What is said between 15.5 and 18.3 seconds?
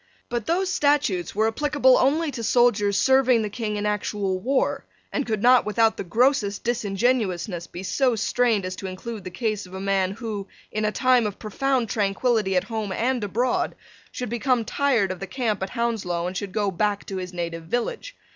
at Hounslow and should go back to his native village.